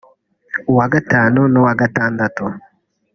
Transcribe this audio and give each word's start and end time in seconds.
uwa 0.71 0.85
gatanu 0.93 1.39
n’uwa 1.51 1.73
gatandatu 1.81 2.43